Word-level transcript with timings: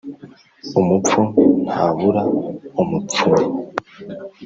Umupfu 0.79 1.19
ntabura 1.65 2.23
umupfunya. 2.81 3.61